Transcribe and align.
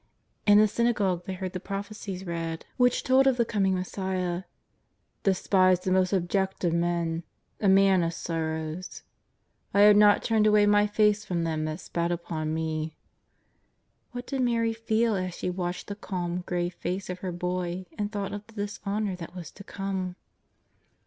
In 0.47 0.57
the 0.57 0.67
synagogue 0.67 1.25
they 1.27 1.35
heard 1.35 1.53
the 1.53 1.59
Prophecies 1.59 2.25
read 2.25 2.33
85 2.33 2.33
8C 2.33 2.47
JESUS 2.47 2.49
OF 2.49 2.55
NAZARETH. 2.55 2.77
which 2.79 3.03
told 3.03 3.27
of 3.27 3.37
the 3.37 3.45
coming 3.45 3.73
Messiah..." 3.75 4.43
Despised 5.23 5.85
and 5.85 5.95
the 5.95 5.99
most 5.99 6.11
abject 6.11 6.63
of 6.63 6.73
men, 6.73 7.23
a 7.59 7.69
man 7.69 8.01
of 8.01 8.11
sorrows... 8.11 9.03
I 9.75 9.81
have 9.81 9.95
not 9.95 10.23
turned 10.23 10.47
away 10.47 10.65
my 10.65 10.87
face 10.87 11.23
from 11.23 11.43
them 11.43 11.65
that 11.65 11.81
spat 11.81 12.11
upon 12.11 12.51
me." 12.51 12.97
What 14.11 14.25
did 14.25 14.41
Mary 14.41 14.73
feel 14.73 15.13
as 15.13 15.35
she 15.35 15.51
watched 15.51 15.85
the 15.85 15.93
calm, 15.95 16.41
grave 16.47 16.73
face 16.73 17.07
of 17.07 17.19
her 17.19 17.31
Boy 17.31 17.85
and 17.95 18.11
thought 18.11 18.33
of 18.33 18.47
the 18.47 18.53
dishon 18.55 19.07
our 19.07 19.15
that 19.17 19.35
was 19.35 19.51
to 19.51 19.63
come 19.63 20.15